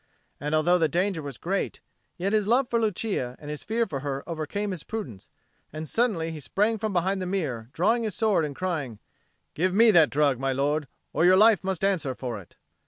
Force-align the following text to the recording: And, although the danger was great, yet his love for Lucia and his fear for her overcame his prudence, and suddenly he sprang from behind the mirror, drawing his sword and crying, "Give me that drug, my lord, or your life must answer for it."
And, 0.39 0.55
although 0.55 0.79
the 0.79 0.87
danger 0.89 1.21
was 1.21 1.37
great, 1.37 1.79
yet 2.17 2.33
his 2.33 2.47
love 2.47 2.67
for 2.71 2.81
Lucia 2.81 3.35
and 3.37 3.51
his 3.51 3.61
fear 3.61 3.85
for 3.85 3.99
her 3.99 4.27
overcame 4.27 4.71
his 4.71 4.81
prudence, 4.83 5.29
and 5.71 5.87
suddenly 5.87 6.31
he 6.31 6.39
sprang 6.39 6.79
from 6.79 6.91
behind 6.91 7.21
the 7.21 7.27
mirror, 7.27 7.69
drawing 7.71 8.01
his 8.01 8.15
sword 8.15 8.43
and 8.43 8.55
crying, 8.55 8.97
"Give 9.53 9.75
me 9.75 9.91
that 9.91 10.09
drug, 10.09 10.39
my 10.39 10.53
lord, 10.53 10.87
or 11.13 11.23
your 11.23 11.37
life 11.37 11.63
must 11.63 11.85
answer 11.85 12.15
for 12.15 12.41
it." 12.41 12.55